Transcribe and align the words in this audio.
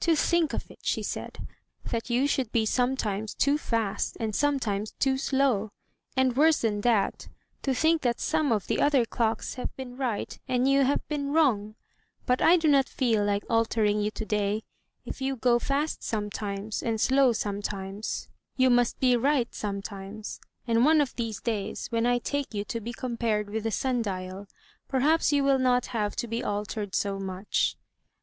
"To 0.00 0.14
think 0.14 0.52
of 0.52 0.70
it!" 0.70 0.80
she 0.82 1.02
said. 1.02 1.38
"That 1.86 2.10
you 2.10 2.26
should 2.28 2.52
be 2.52 2.66
sometimes 2.66 3.32
too 3.32 3.56
fast 3.56 4.14
and 4.20 4.36
sometimes 4.36 4.90
too 4.98 5.16
slow! 5.16 5.70
And, 6.14 6.36
worse 6.36 6.60
than 6.60 6.82
that, 6.82 7.28
to 7.62 7.72
think 7.74 8.02
that 8.02 8.20
some 8.20 8.52
of 8.52 8.66
the 8.66 8.78
other 8.78 9.06
clocks 9.06 9.54
have 9.54 9.74
been 9.76 9.96
right 9.96 10.38
and 10.46 10.68
you 10.68 10.82
have 10.84 11.08
been 11.08 11.32
wrong! 11.32 11.76
But 12.26 12.42
I 12.42 12.58
do 12.58 12.68
not 12.68 12.90
feel 12.90 13.24
like 13.24 13.42
altering 13.48 14.02
you 14.02 14.10
today. 14.10 14.64
If 15.06 15.22
you 15.22 15.34
go 15.34 15.58
fast 15.58 16.02
sometimes, 16.02 16.82
and 16.82 17.00
slow 17.00 17.32
sometimes, 17.32 18.28
you 18.58 18.68
must 18.68 19.00
be 19.00 19.16
right 19.16 19.48
sometimes, 19.54 20.40
and 20.66 20.84
one 20.84 21.00
of 21.00 21.16
these 21.16 21.40
days, 21.40 21.86
when 21.88 22.04
1 22.04 22.20
take 22.20 22.52
you 22.52 22.66
to 22.66 22.82
be 22.82 22.92
compared 22.92 23.48
with 23.48 23.62
the 23.64 23.70
sim 23.70 24.02
dial, 24.02 24.46
perhaps 24.88 25.32
you 25.32 25.42
will 25.42 25.58
not 25.58 25.86
have 25.86 26.14
to 26.16 26.28
be 26.28 26.44
altered 26.44 26.94
so 26.94 27.18
much." 27.18 27.78